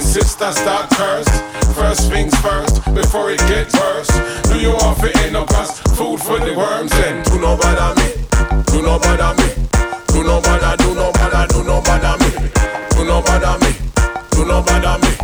[0.00, 1.74] start mad, insist I start cursed.
[1.74, 4.08] First things first, before it gets worse.
[4.44, 5.48] Do you to end up
[5.96, 6.90] food for the worms?
[6.90, 8.14] Do no bother me,
[8.66, 9.48] do no bother me,
[10.08, 12.30] do no bother, do no bother, do no bother me,
[12.90, 13.72] do no bother me,
[14.30, 15.14] do no bother me.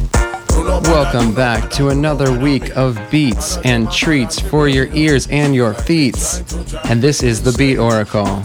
[0.65, 5.75] no Welcome back to another week of beats and treats for your ears and your
[5.75, 6.43] feets.
[6.85, 8.43] And this is the Beat Oracle.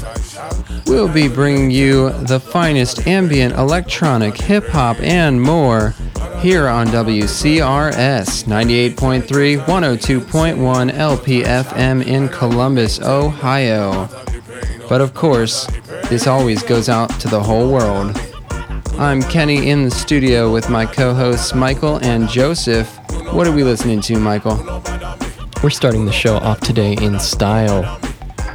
[0.85, 5.95] We'll be bringing you the finest ambient electronic, hip hop, and more
[6.45, 14.07] here on WCRS 98.3, 102.1 LPFM in Columbus, Ohio.
[14.87, 15.65] But of course,
[16.07, 18.15] this always goes out to the whole world.
[18.99, 22.95] I'm Kenny in the studio with my co hosts Michael and Joseph.
[23.33, 24.57] What are we listening to, Michael?
[25.63, 27.99] We're starting the show off today in style.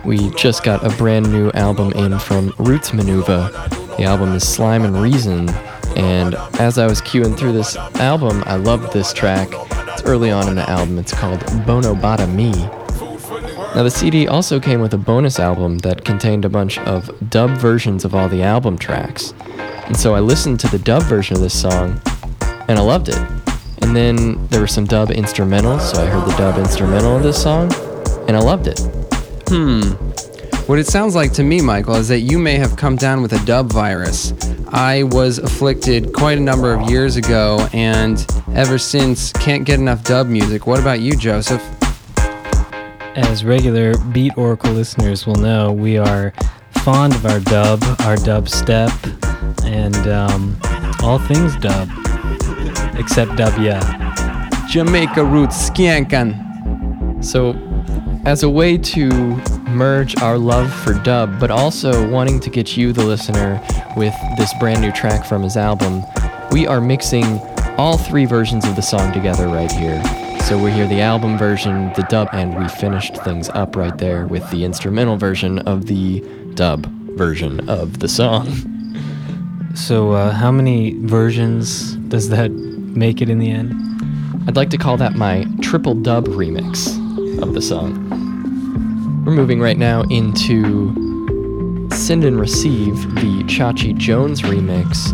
[0.04, 3.50] We just got a brand new album in from Roots Manuva.
[3.96, 5.48] The album is Slime and Reason.
[5.96, 9.48] And as I was queuing through this album, I loved this track.
[9.52, 10.98] It's early on in the album.
[10.98, 12.52] It's called Do Nah Bother Me.
[13.74, 17.50] Now, the CD also came with a bonus album that contained a bunch of dub
[17.58, 19.32] versions of all the album tracks.
[19.86, 22.00] And so I listened to the dub version of this song,
[22.68, 23.18] and I loved it.
[23.82, 27.40] And then there were some dub instrumentals, so I heard the dub instrumental of this
[27.40, 27.72] song,
[28.26, 28.78] and I loved it.
[29.48, 29.80] Hmm.
[30.70, 33.32] What it sounds like to me, Michael, is that you may have come down with
[33.32, 34.32] a dub virus.
[34.68, 38.24] I was afflicted quite a number of years ago, and
[38.54, 40.68] ever since can't get enough dub music.
[40.68, 41.60] What about you, Joseph?
[43.16, 46.32] As regular Beat Oracle listeners will know, we are
[46.84, 48.92] fond of our dub, our dub step,
[49.64, 50.56] and um,
[51.02, 51.88] all things dub,
[52.94, 54.68] except dub yeah.
[54.70, 57.24] Jamaica roots skankin'.
[57.24, 57.56] So,
[58.24, 62.92] as a way to merge our love for dub, but also wanting to get you,
[62.92, 63.60] the listener,
[63.96, 66.02] with this brand new track from his album,
[66.50, 67.40] we are mixing
[67.78, 70.02] all three versions of the song together right here.
[70.42, 74.26] So we hear the album version, the dub, and we finished things up right there
[74.26, 76.20] with the instrumental version of the
[76.54, 78.48] dub version of the song.
[79.72, 83.72] So, uh, how many versions does that make it in the end?
[84.48, 86.88] I'd like to call that my triple dub remix
[87.40, 88.19] of the song.
[89.24, 90.94] We're moving right now into
[91.90, 95.10] Send and Receive, the Chachi Jones remix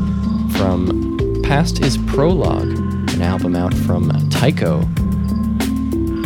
[0.57, 2.71] from Past is Prologue,
[3.15, 4.83] an album out from Tycho.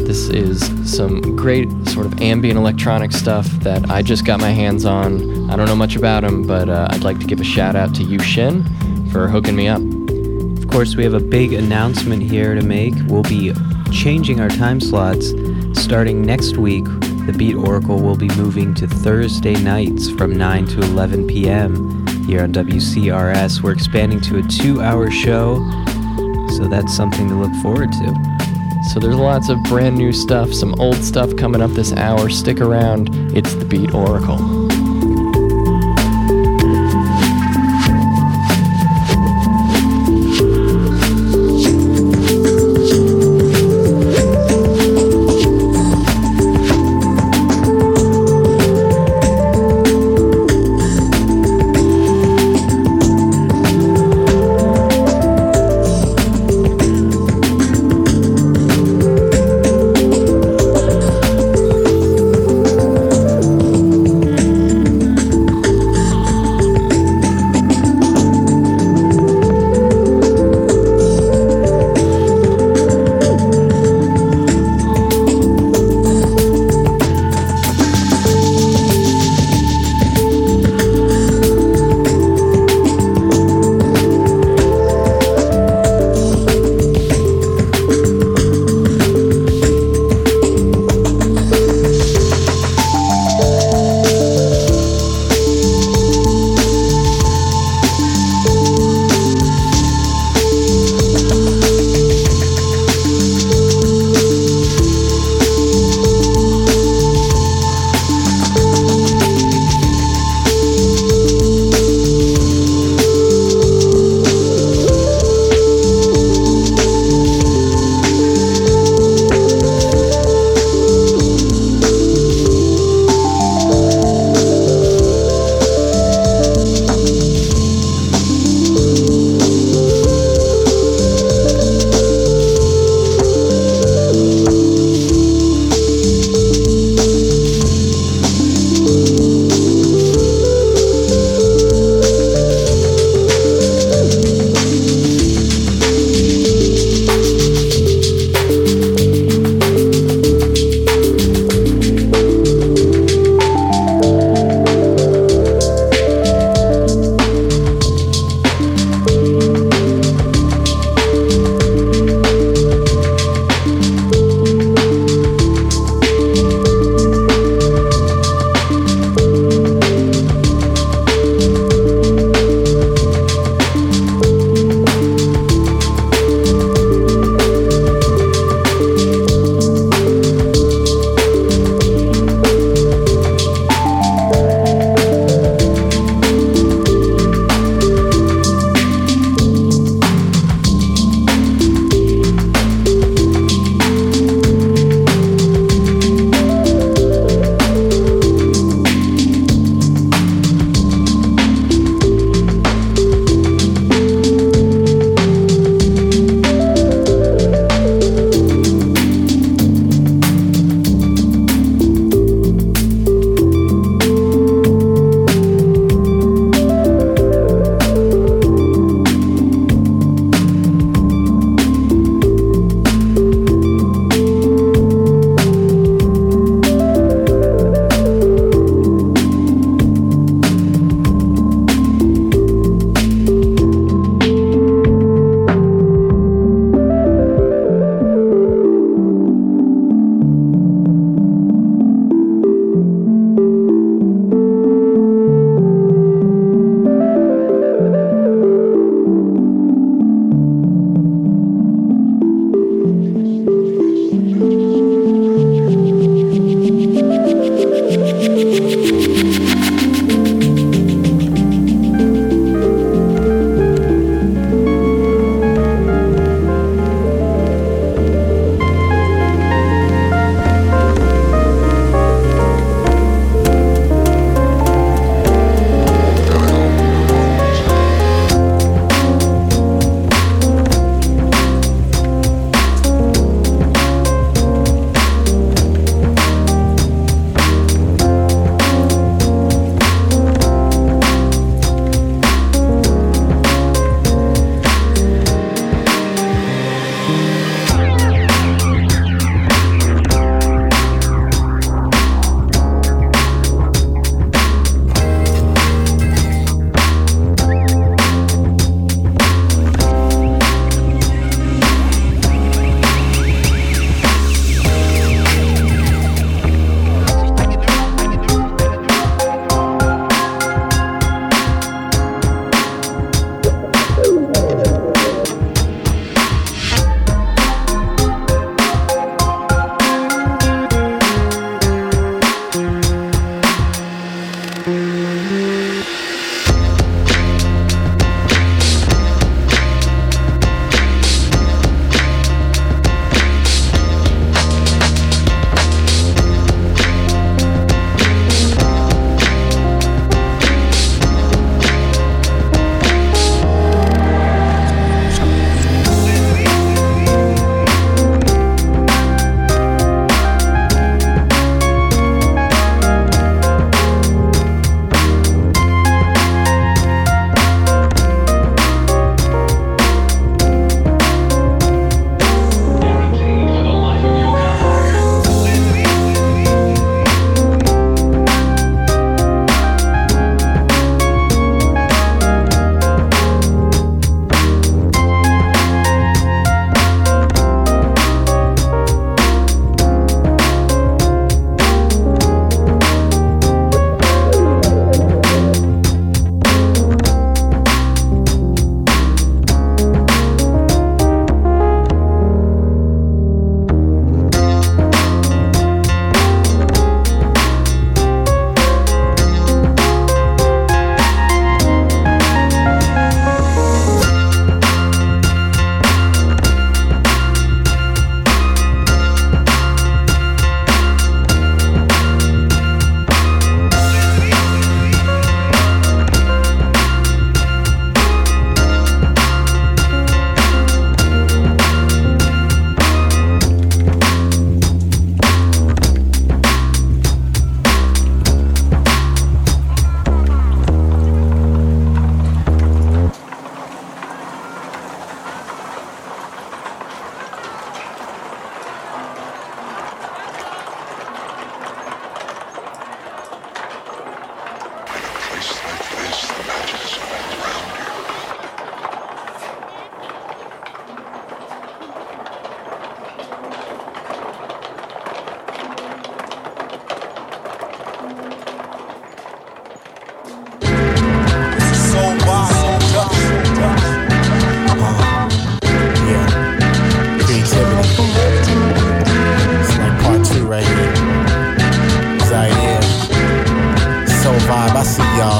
[0.05, 4.85] This is some great sort of ambient electronic stuff that I just got my hands
[4.85, 5.51] on.
[5.51, 7.95] I don't know much about him, but uh, I'd like to give a shout out
[7.95, 8.63] to Yu Shin
[9.11, 9.81] for hooking me up.
[10.63, 12.93] Of course, we have a big announcement here to make.
[13.07, 13.55] We'll be
[13.91, 15.33] changing our time slots
[15.73, 16.85] starting next week.
[17.31, 22.05] The Beat Oracle will be moving to Thursday nights from 9 to 11 p.m.
[22.27, 23.63] here on WCRS.
[23.63, 25.59] We're expanding to a two hour show,
[26.57, 28.81] so that's something to look forward to.
[28.93, 32.29] So there's lots of brand new stuff, some old stuff coming up this hour.
[32.31, 33.15] Stick around.
[33.37, 34.70] It's the Beat Oracle.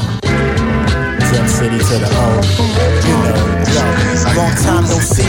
[0.01, 0.30] See
[1.35, 1.49] y'all.
[1.49, 2.27] City to the O.
[3.07, 3.51] You know,
[4.37, 5.27] long time no see.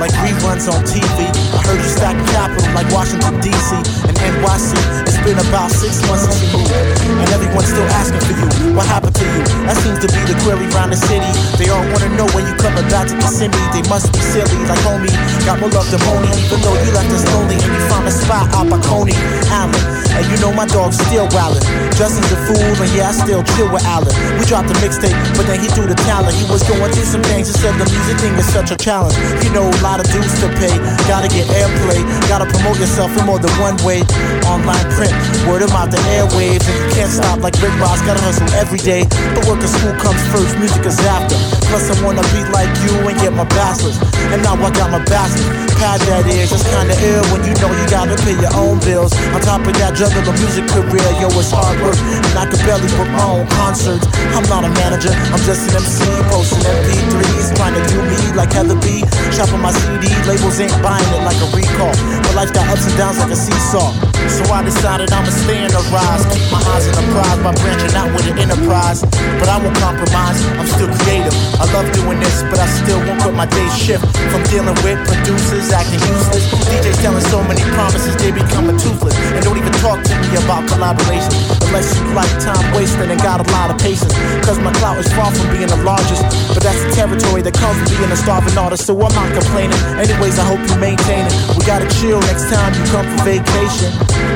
[0.00, 1.30] Like reruns on TV.
[1.54, 3.78] I heard you stack capital like Washington, D.C.
[4.10, 4.74] and NYC.
[5.06, 6.74] It's been about six months since you moved.
[7.06, 8.74] And everyone's still asking for you.
[8.74, 9.40] What happened to you?
[9.70, 11.30] That seems to be the query around the city.
[11.56, 13.54] They all wanna know when you come back to Kissimmee.
[13.70, 15.14] They must be silly, like homie.
[15.46, 17.54] Got more love than Moni, even though you left us lonely.
[17.54, 19.14] And you found a spot out by Coney
[19.46, 19.78] Island.
[20.14, 21.62] And you know my dog's still wildin'.
[21.94, 24.10] Justin's a fool, and yeah, I still chill with Allen.
[24.38, 26.34] We dropped a mixtape, but then he threw the talent.
[26.34, 29.14] He was going through some things and said the music thing is such a challenge.
[29.42, 30.74] You know, a lot of dues to pay.
[31.10, 34.06] Gotta get airplay, gotta promote yourself in more than one way.
[34.46, 35.14] Online print,
[35.46, 36.64] word of mouth, the airwaves.
[36.64, 39.04] And you can't stop like Rick Ross, gotta hustle every day.
[39.34, 41.36] But work of school comes first, music is after.
[41.68, 43.98] Plus, I wanna be like you and get my bachelor's.
[44.30, 45.50] And now I got my bachelor's.
[45.74, 49.10] Pad that is, it's kinda ill when you know you gotta pay your own bills.
[49.34, 51.98] On top of that, juggle a music career, yo, it's hard work.
[51.98, 54.06] And I can barely book my own concerts.
[54.38, 58.52] I'm not a manager, I'm just an MC, posting MP3s, trying to do me like
[58.52, 59.04] Heather B.
[59.32, 61.92] Shopping my CD, labels ain't buying it like a recall.
[62.22, 64.13] But life got ups and downs like a seesaw.
[64.34, 67.54] So I decided I'ma stay in the rise, keep my eyes on the prize by
[67.54, 69.06] branching out with an enterprise.
[69.38, 71.30] But I won't compromise, I'm still creative.
[71.62, 74.02] I love doing this, but I still won't quit my day shift.
[74.34, 79.14] From dealing with producers acting useless, DJs telling so many promises they becoming toothless.
[79.38, 81.30] And don't even talk to me about collaboration
[81.70, 84.10] unless you like time wasting and got a lot of patience.
[84.42, 87.78] Cause my clout is far from being the largest, but that's the territory that comes
[87.86, 88.82] with being a starving artist.
[88.82, 89.78] So I'm not complaining.
[89.94, 91.34] Anyways, I hope you maintain it.
[91.54, 93.94] We gotta chill next time you come for vacation.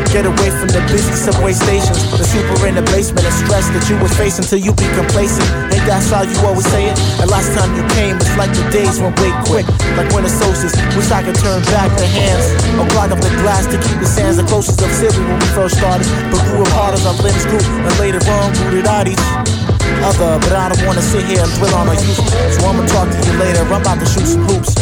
[0.09, 3.85] Get away from the busy subway stations, the super in the basement, and stress that
[3.93, 5.45] you was facing till you be complacent.
[5.69, 6.97] Ain't that how you always say it?
[7.21, 9.69] And last time you came, it's like the days went way quick.
[10.01, 12.49] Like winter solstice, wish I could turn back the hands
[12.81, 15.49] or clog up the glass to keep the sands the closest of city when we
[15.53, 16.09] first started.
[16.33, 19.21] But grew apart as our limbs grew, and later on rooted out each
[20.09, 20.41] other.
[20.41, 22.23] But I don't wanna sit here and dwell on our youth,
[22.57, 23.61] so I'ma talk to you later.
[23.61, 24.73] I'm about to shoot some hoops.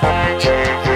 [0.00, 0.87] Plastic.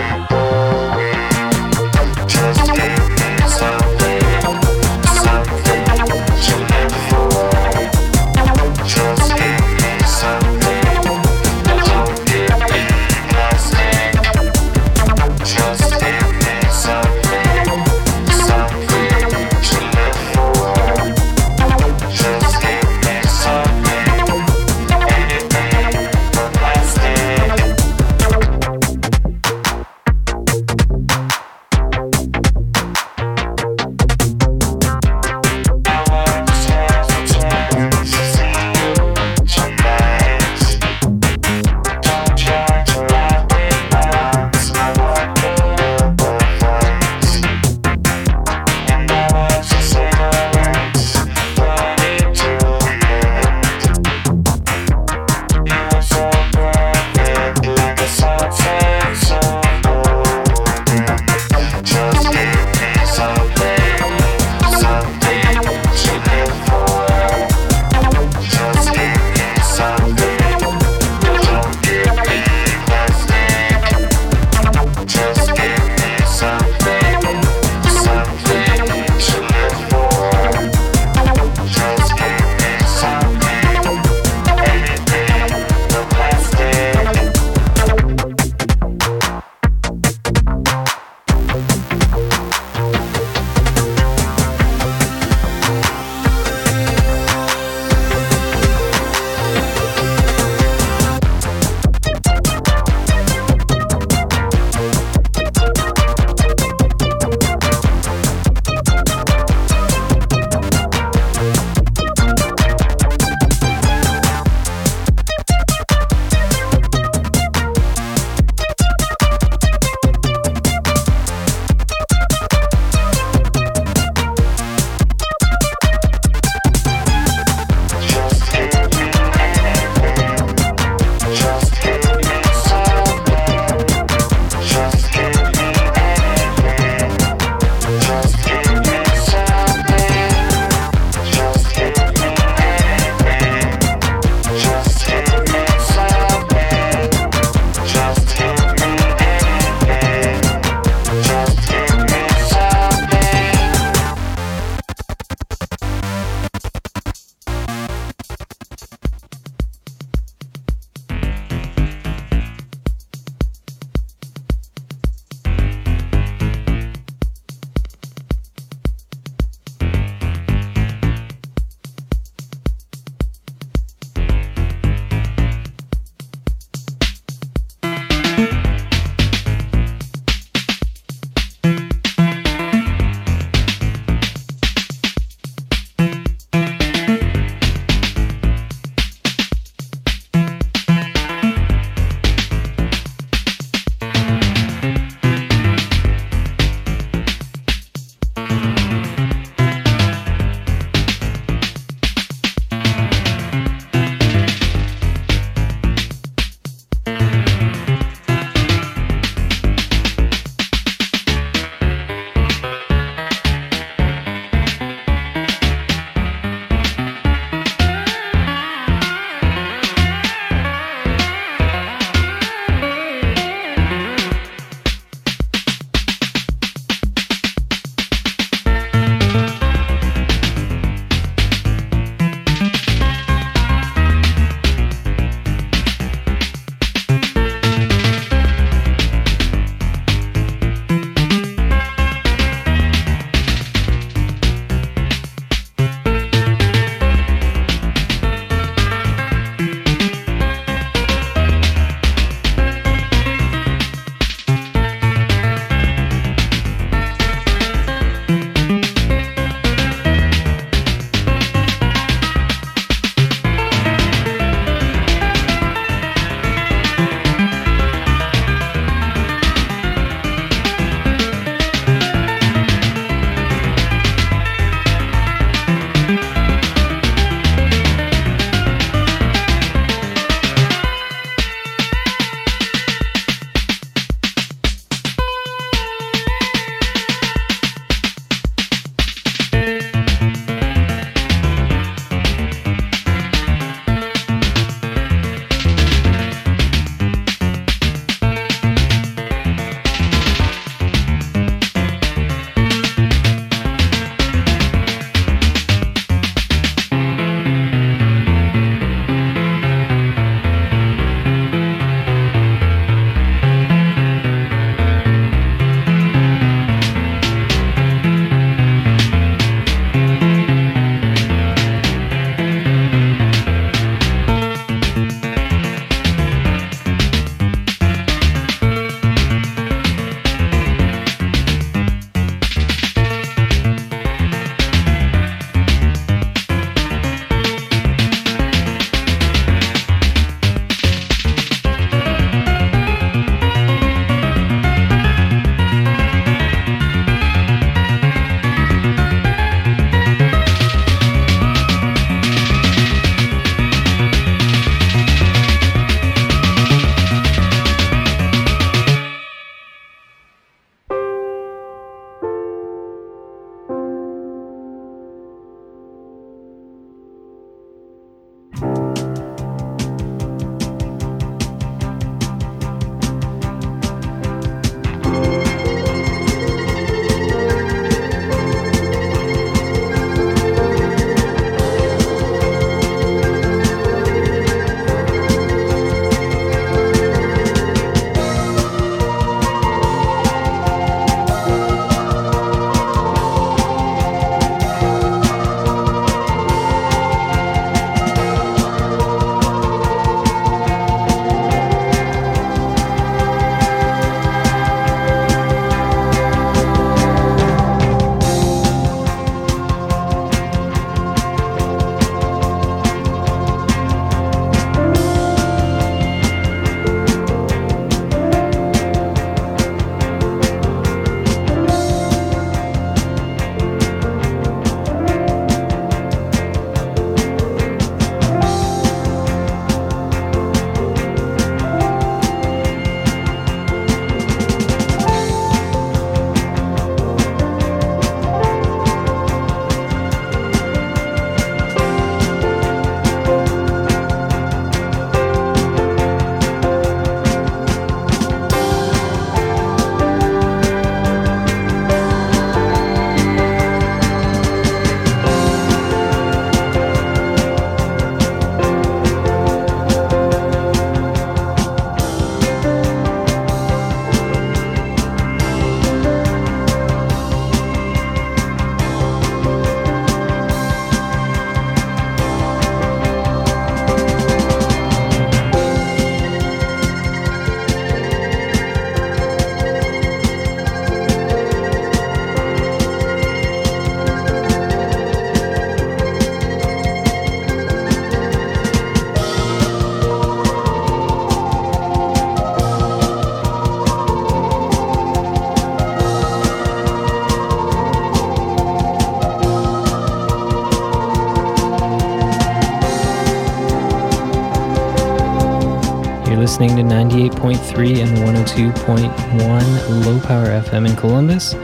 [506.63, 511.55] Listening to 98.3 and 102.1 Low Power FM in Columbus.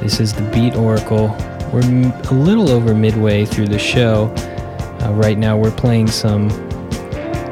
[0.00, 1.36] This is the Beat Oracle.
[1.70, 4.32] We're a little over midway through the show.
[5.02, 6.48] Uh, right now, we're playing some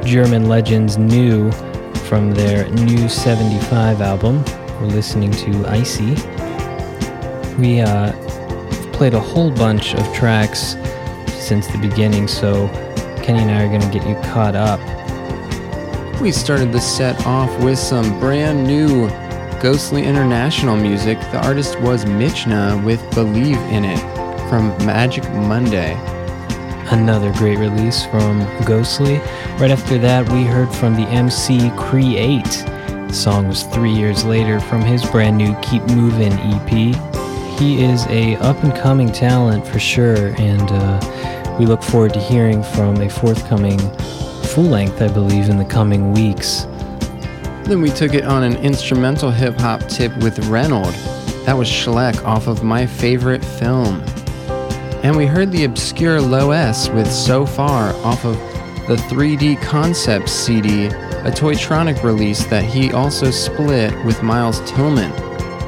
[0.07, 1.53] German Legends new
[2.09, 4.43] from their new 75 album.
[4.81, 6.15] We're listening to Icy.
[7.59, 8.13] We uh,
[8.95, 10.77] played a whole bunch of tracks
[11.35, 12.69] since the beginning, so
[13.23, 14.81] Kenny and I are going to get you caught up.
[16.25, 19.11] We started the set off with some brand new
[19.61, 21.21] Ghostly International music.
[21.21, 23.99] The artist was Michna with Believe in It
[24.49, 25.93] from Magic Monday.
[26.91, 29.19] Another great release from Ghostly.
[29.59, 32.43] Right after that, we heard from the MC Create.
[32.47, 36.71] The song was three years later from his brand new Keep Moving EP.
[37.61, 42.19] He is a up and coming talent for sure, and uh, we look forward to
[42.19, 43.79] hearing from a forthcoming
[44.55, 46.69] full length, I believe, in the coming weeks.
[47.65, 50.95] Then we took it on an instrumental hip hop tip with Reynold.
[51.45, 54.01] That was Schleck off of my favorite film.
[55.03, 58.37] And we heard the obscure Low S with So Far off of
[58.87, 65.13] the 3D Concepts CD, a Toytronic release that he also split with Miles Tilmann,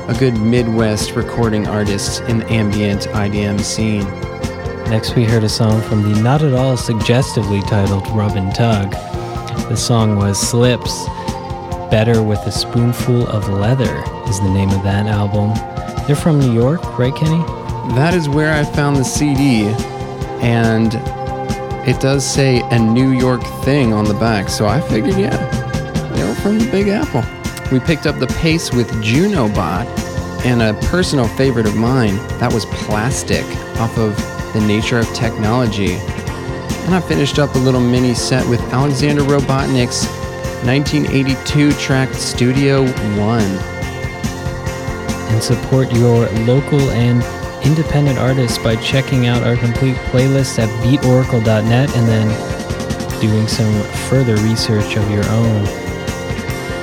[0.08, 4.25] a good Midwest recording artist in the ambient IDM scene.
[4.88, 8.92] Next, we heard a song from the not at all suggestively titled Rub and Tug.
[9.68, 11.04] The song was Slips.
[11.90, 15.52] Better with a Spoonful of Leather is the name of that album.
[16.06, 17.42] They're from New York, right, Kenny?
[17.96, 19.64] That is where I found the CD,
[20.40, 20.94] and
[21.86, 25.36] it does say a New York thing on the back, so I figured, yeah,
[26.14, 27.24] they were from the Big Apple.
[27.72, 29.86] We picked up the pace with Junobot,
[30.44, 33.44] and a personal favorite of mine, that was Plastic,
[33.80, 35.96] off of The Nature of Technology.
[36.86, 40.06] And I finished up a little mini set with Alexander Robotnick's
[40.64, 42.86] 1982 track Studio
[43.20, 43.42] One.
[45.30, 47.22] And support your local and
[47.66, 54.36] independent artists by checking out our complete playlist at beatoracle.net and then doing some further
[54.36, 55.66] research of your own.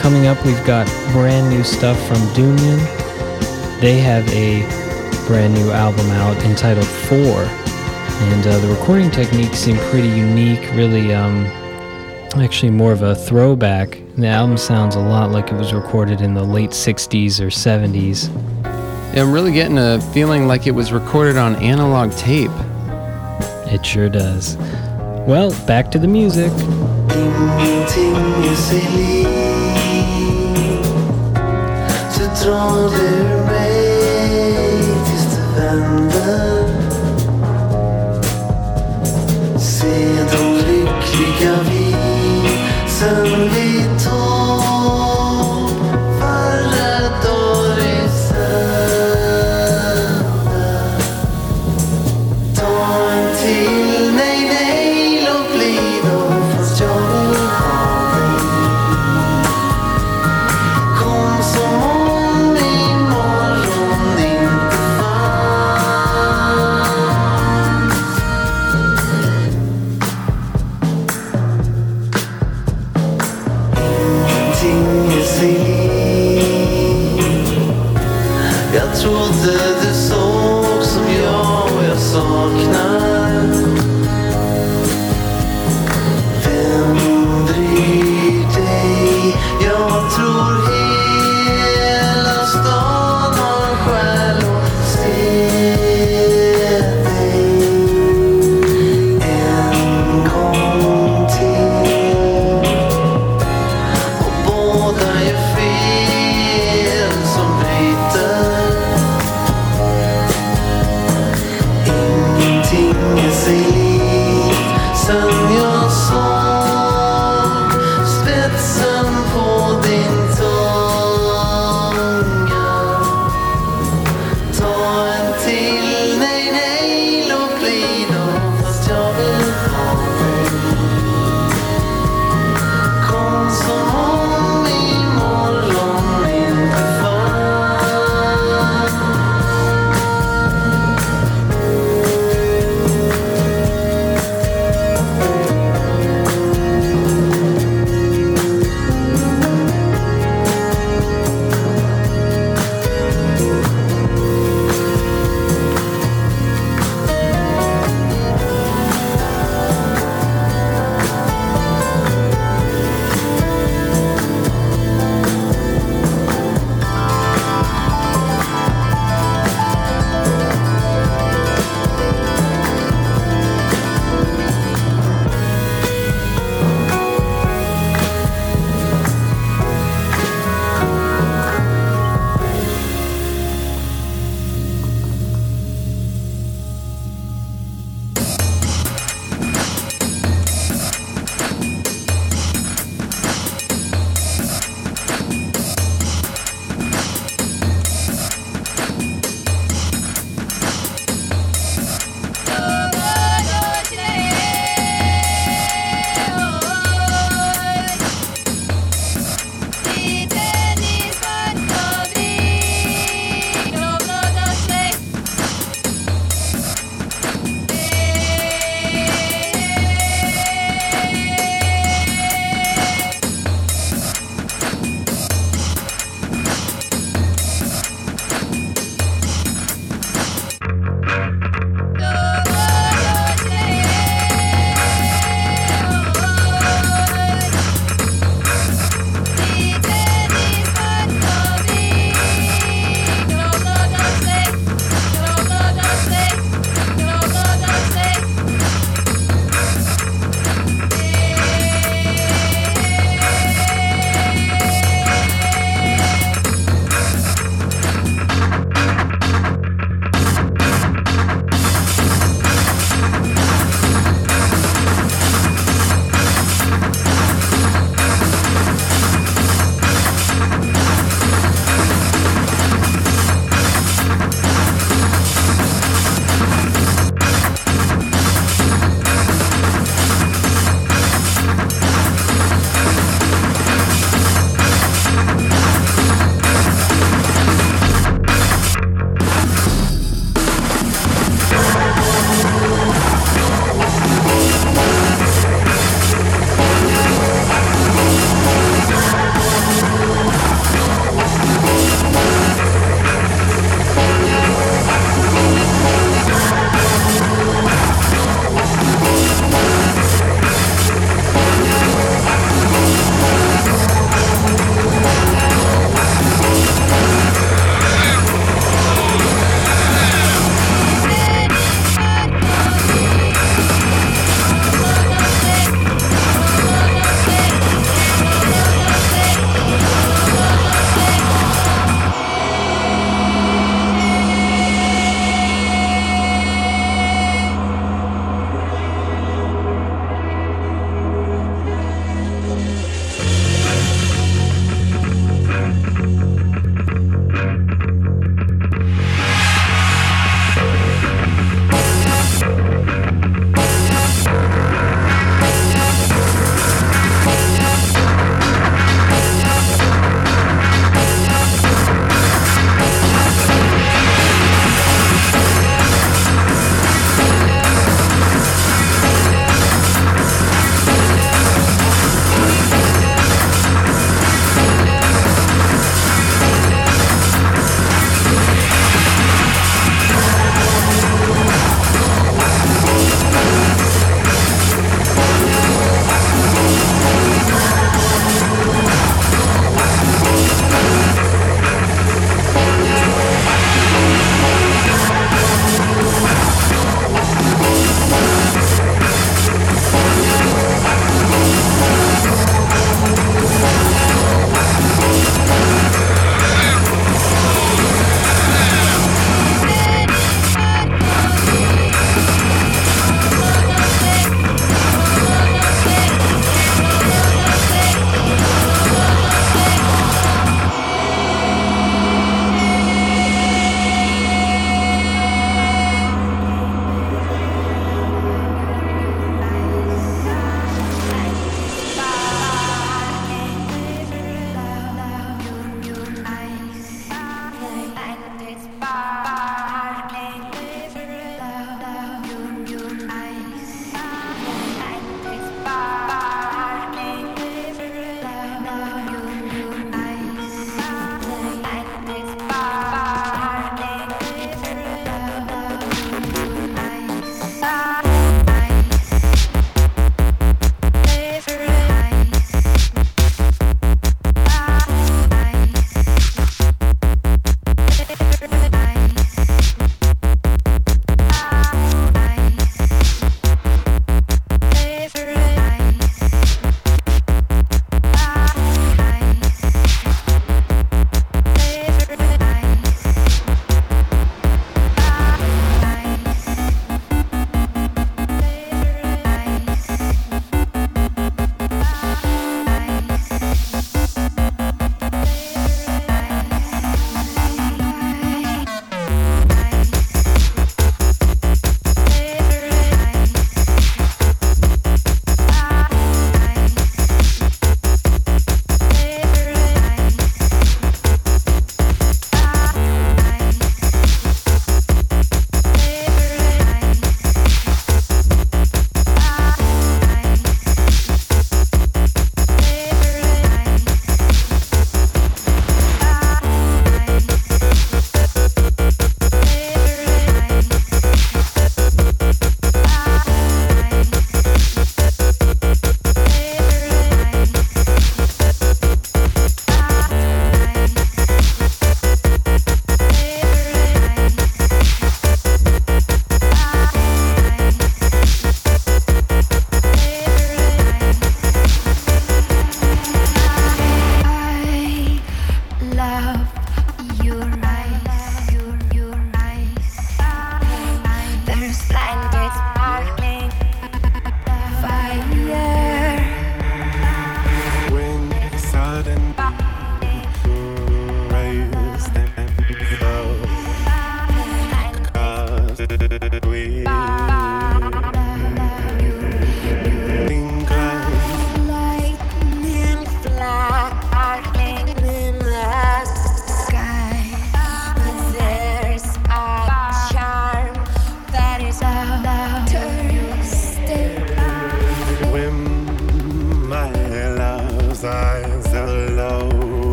[0.00, 2.78] Coming up, we've got brand new stuff from Dungen.
[3.82, 4.77] They have a
[5.28, 10.62] brand new album out entitled Four, and uh, the recording techniques seem pretty unique.
[10.72, 11.44] Really, um,
[12.36, 14.00] actually, more of a throwback.
[14.16, 18.34] The album sounds a lot like it was recorded in the late '60s or '70s.
[19.14, 22.50] Yeah, I'm really getting a feeling like it was recorded on analog tape.
[23.70, 24.56] It sure does.
[25.26, 26.50] Well, back to the music.
[27.14, 28.14] Ingenting
[32.46, 33.47] är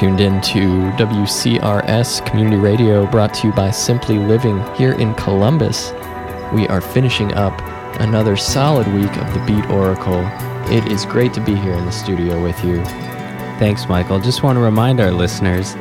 [0.00, 5.92] tuned in to WCRS Community Radio, brought to you by Simply Living here in Columbus.
[6.54, 7.60] We are finishing up
[8.00, 10.22] another solid week of the Beat Oracle.
[10.74, 12.82] It is great to be here in the studio with you.
[13.58, 14.18] Thanks, Michael.
[14.18, 15.74] Just want to remind our listeners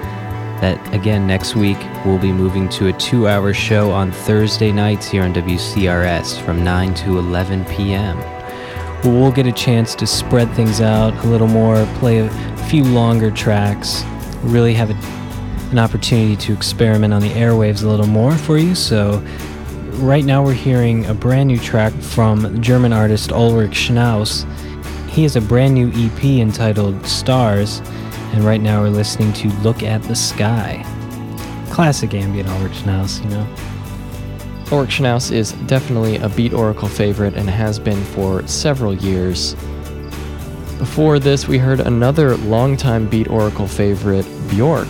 [0.60, 5.08] that, again, next week we'll be moving to a two hour show on Thursday nights
[5.08, 8.20] here on WCRS from 9 to 11 p.m.
[9.02, 12.84] Where we'll get a chance to spread things out a little more, play a few
[12.84, 14.04] longer tracks,
[14.42, 18.76] really have a, an opportunity to experiment on the airwaves a little more for you.
[18.76, 19.24] So,
[20.00, 24.46] right now we're hearing a brand new track from German artist Ulrich Schnauss.
[25.10, 27.80] He has a brand new EP entitled Stars,
[28.34, 30.84] and right now we're listening to Look at the Sky.
[31.72, 33.48] Classic ambient Ulrich Schnauss, you know.
[34.72, 39.56] Ulrich Schnauss is definitely a Beat Oracle favorite and has been for several years.
[40.78, 44.88] Before this, we heard another longtime Beat Oracle favorite, Bjork.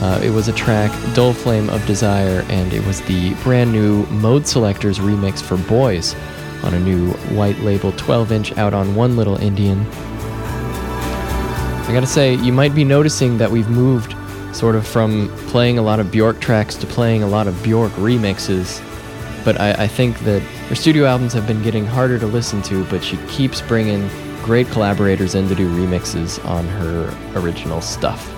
[0.00, 4.04] Uh, it was a track, Dull Flame of Desire, and it was the brand new
[4.06, 6.16] Modeselektor's remix for Boys
[6.64, 9.86] on a new white label 12 inch out on One Little Indian.
[11.82, 14.16] I gotta say, you might be noticing that we've moved
[14.52, 17.92] sort of from playing a lot of Bjork tracks to playing a lot of Bjork
[17.92, 18.82] remixes.
[19.44, 22.84] But I, I think that her studio albums have been getting harder to listen to,
[22.86, 24.08] but she keeps bringing
[24.42, 28.28] great collaborators in to do remixes on her original stuff.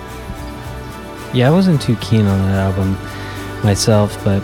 [1.33, 2.93] Yeah, I wasn't too keen on that album
[3.63, 4.43] myself, but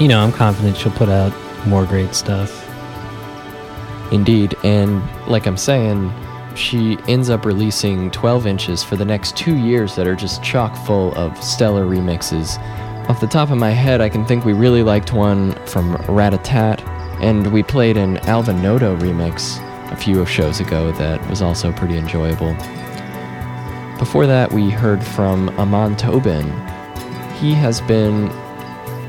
[0.00, 1.32] you know, I'm confident she'll put out
[1.66, 2.68] more great stuff.
[4.10, 6.12] Indeed, and like I'm saying,
[6.56, 10.76] she ends up releasing 12 inches for the next two years that are just chock
[10.86, 12.58] full of stellar remixes.
[13.12, 16.80] Off the top of my head, I can think we really liked one from Ratatat,
[17.20, 19.60] and we played an Alvin remix
[19.92, 22.54] a few of shows ago that was also pretty enjoyable.
[23.98, 26.46] Before that, we heard from Amon Tobin.
[27.34, 28.30] He has been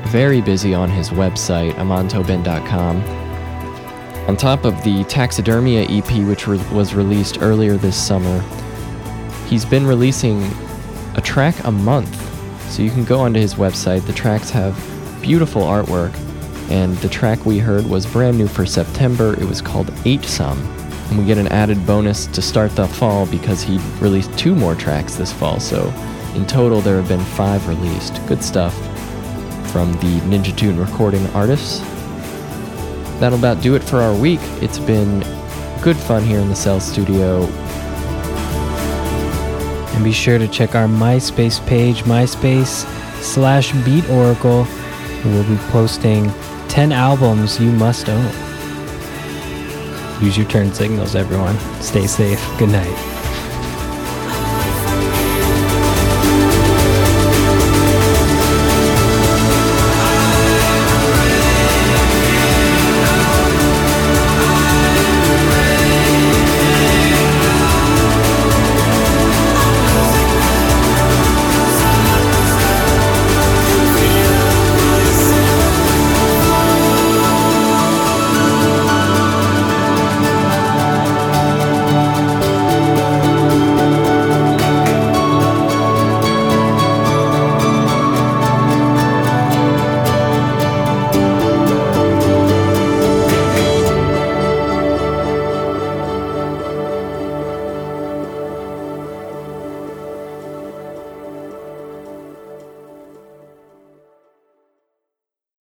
[0.08, 3.02] very busy on his website, amontobin.com.
[4.28, 8.40] On top of the Taxidermia EP, which re- was released earlier this summer,
[9.46, 10.42] he's been releasing
[11.14, 12.23] a track a month.
[12.74, 14.04] So you can go onto his website.
[14.04, 14.74] The tracks have
[15.22, 16.12] beautiful artwork,
[16.70, 19.40] and the track we heard was brand new for September.
[19.40, 20.58] It was called Eight Some,
[21.08, 24.74] and we get an added bonus to start the fall because he released two more
[24.74, 25.60] tracks this fall.
[25.60, 25.86] So
[26.34, 28.20] in total, there have been five released.
[28.26, 28.74] Good stuff
[29.70, 31.78] from the Ninja Tune recording artists.
[33.20, 34.40] That'll about do it for our week.
[34.60, 35.20] It's been
[35.80, 37.48] good fun here in the Cell Studio.
[39.94, 42.84] And be sure to check our MySpace page, MySpace
[43.22, 44.66] slash Beat Oracle.
[45.24, 46.30] We'll be posting
[46.68, 48.24] 10 albums you must own.
[50.22, 51.58] Use your turn signals, everyone.
[51.80, 52.40] Stay safe.
[52.58, 53.13] Good night.